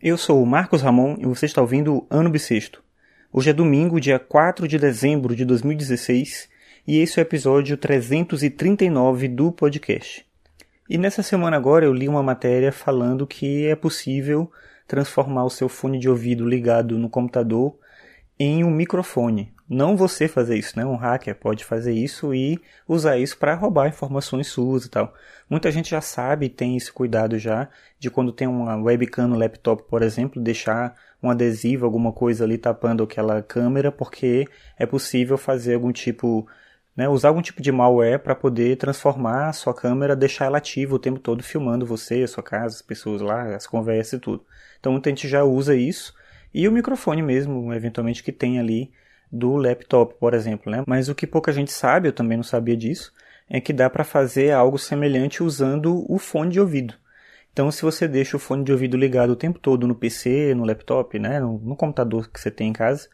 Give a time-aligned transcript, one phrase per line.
[0.00, 2.80] Eu sou o Marcos Ramon e você está ouvindo o Ano Bissexto.
[3.32, 6.48] Hoje é domingo, dia 4 de dezembro de 2016,
[6.86, 10.24] e esse é o episódio 339 do podcast.
[10.88, 14.48] E nessa semana agora eu li uma matéria falando que é possível
[14.86, 17.76] transformar o seu fone de ouvido ligado no computador
[18.38, 19.52] em um microfone.
[19.68, 20.86] Não você fazer isso, né?
[20.86, 25.12] Um hacker pode fazer isso e usar isso para roubar informações suas e tal.
[25.48, 29.82] Muita gente já sabe, tem esse cuidado já, de quando tem uma webcam no laptop,
[29.82, 34.48] por exemplo, deixar um adesivo, alguma coisa ali tapando aquela câmera, porque
[34.78, 36.48] é possível fazer algum tipo,
[36.96, 40.94] né, usar algum tipo de malware para poder transformar a sua câmera, deixar ela ativa
[40.94, 44.46] o tempo todo filmando você, a sua casa, as pessoas lá, as conversas e tudo.
[44.80, 46.14] Então muita gente já usa isso
[46.54, 48.90] e o microfone mesmo, eventualmente, que tem ali
[49.30, 50.70] do laptop, por exemplo.
[50.70, 50.82] Né?
[50.86, 53.12] Mas o que pouca gente sabe, eu também não sabia disso,
[53.48, 56.94] é que dá para fazer algo semelhante usando o fone de ouvido.
[57.52, 60.64] Então, se você deixa o fone de ouvido ligado o tempo todo no PC, no
[60.64, 63.08] laptop, né, no, no computador que você tem em casa,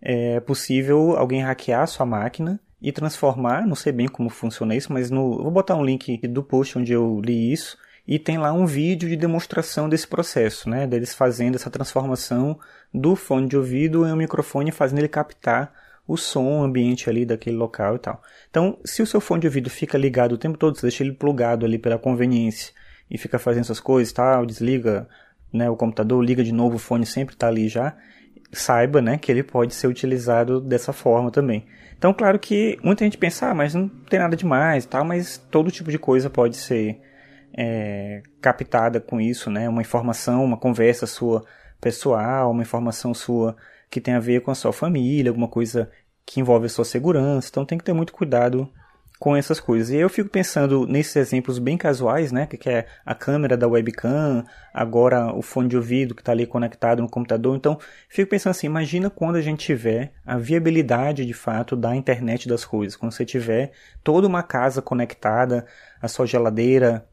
[0.00, 4.92] é possível alguém hackear a sua máquina e transformar, não sei bem como funciona isso,
[4.92, 7.76] mas no, vou botar um link do post onde eu li isso,
[8.08, 12.58] e tem lá um vídeo de demonstração desse processo, né, deles fazendo essa transformação
[12.92, 15.74] do fone de ouvido em um microfone, fazendo ele captar
[16.06, 18.22] o som ambiente ali daquele local e tal.
[18.48, 21.12] Então, se o seu fone de ouvido fica ligado o tempo todo, você deixa ele
[21.12, 22.72] plugado ali pela conveniência
[23.10, 25.06] e fica fazendo essas coisas, tal, desliga
[25.52, 27.94] né, o computador, liga de novo, o fone sempre está ali já,
[28.50, 31.66] saiba né, que ele pode ser utilizado dessa forma também.
[31.98, 35.70] Então, claro que muita gente pensa, ah, mas não tem nada demais, tal, mas todo
[35.70, 37.02] tipo de coisa pode ser
[37.52, 39.68] é, captada com isso, né?
[39.68, 41.44] Uma informação, uma conversa sua
[41.80, 43.56] pessoal, uma informação sua
[43.90, 45.90] que tem a ver com a sua família, alguma coisa
[46.26, 47.48] que envolve a sua segurança.
[47.50, 48.70] Então tem que ter muito cuidado
[49.18, 49.90] com essas coisas.
[49.90, 52.46] E eu fico pensando nesses exemplos bem casuais, né?
[52.46, 57.02] Que é a câmera da webcam, agora o fone de ouvido que está ali conectado
[57.02, 57.56] no computador.
[57.56, 62.48] Então, fico pensando assim, imagina quando a gente tiver a viabilidade de fato da internet
[62.48, 62.96] das coisas.
[62.96, 63.72] Quando você tiver
[64.04, 65.66] toda uma casa conectada,
[66.00, 67.06] a sua geladeira,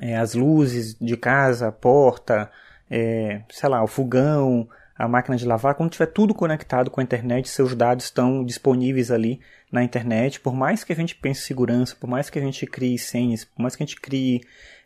[0.00, 2.50] é, as luzes de casa, a porta,
[2.90, 7.04] é, sei lá, o fogão, a máquina de lavar, quando tiver tudo conectado com a
[7.04, 9.40] internet, seus dados estão disponíveis ali
[9.70, 12.66] na internet, por mais que a gente pense em segurança, por mais que a gente
[12.66, 14.40] crie senhas, por mais que a gente crie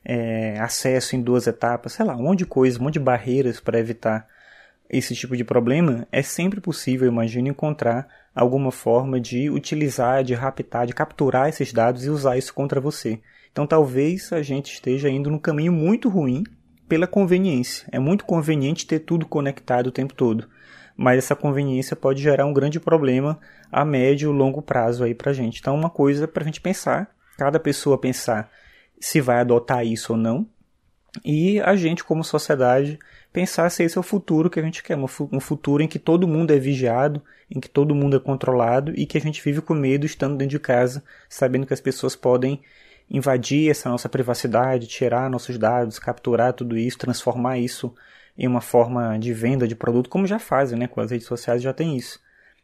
[0.05, 3.59] é, acesso em duas etapas, sei lá, um monte de coisas, um monte de barreiras
[3.59, 4.27] para evitar
[4.91, 10.87] esse tipo de problema, é sempre possível, imagino, encontrar alguma forma de utilizar, de raptar,
[10.87, 13.19] de capturar esses dados e usar isso contra você.
[13.53, 16.43] Então talvez a gente esteja indo num caminho muito ruim
[16.89, 17.87] pela conveniência.
[17.93, 20.49] É muito conveniente ter tudo conectado o tempo todo.
[20.97, 23.39] Mas essa conveniência pode gerar um grande problema
[23.71, 25.61] a médio e longo prazo aí pra gente.
[25.61, 28.51] Então, uma coisa para a gente pensar, cada pessoa pensar
[29.01, 30.47] se vai adotar isso ou não,
[31.25, 32.99] e a gente, como sociedade,
[33.33, 34.97] pensar se esse é o futuro que a gente quer.
[34.97, 39.05] Um futuro em que todo mundo é vigiado, em que todo mundo é controlado e
[39.05, 42.63] que a gente vive com medo estando dentro de casa, sabendo que as pessoas podem
[43.13, 47.95] invadir essa nossa privacidade, tirar nossos dados, capturar tudo isso, transformar isso
[48.37, 50.89] em uma forma de venda de produto, como já fazem, né?
[50.89, 52.19] Com as redes sociais já tem isso.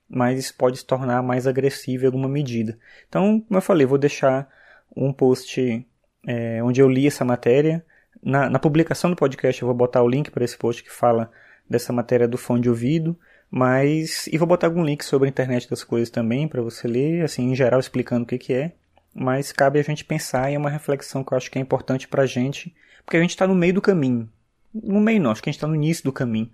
[0.09, 2.79] Mas isso pode se tornar mais agressivo em alguma medida.
[3.07, 4.49] Então, como eu falei, vou deixar
[4.97, 5.87] um post
[6.27, 7.85] é, onde eu li essa matéria.
[8.23, 11.31] Na, na publicação do podcast eu vou botar o link para esse post que fala
[11.69, 13.19] dessa matéria do fone de ouvido,
[13.51, 17.23] mas e vou botar algum link sobre a internet das coisas também para você ler,
[17.23, 18.73] assim, em geral explicando o que que é
[19.19, 22.07] mas cabe a gente pensar e é uma reflexão que eu acho que é importante
[22.07, 22.75] para a gente,
[23.05, 24.31] porque a gente está no meio do caminho.
[24.73, 26.51] No meio não, acho que a gente está no início do caminho.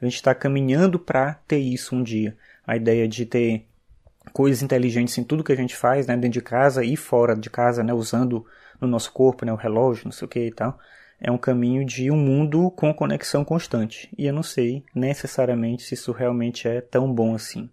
[0.00, 2.36] A gente está caminhando para ter isso um dia.
[2.66, 3.66] A ideia de ter
[4.32, 7.50] coisas inteligentes em tudo que a gente faz, né, dentro de casa e fora de
[7.50, 8.46] casa, né, usando
[8.80, 10.78] no nosso corpo, né, o relógio, não sei o que e tal,
[11.20, 14.08] é um caminho de um mundo com conexão constante.
[14.16, 17.68] E eu não sei necessariamente se isso realmente é tão bom assim.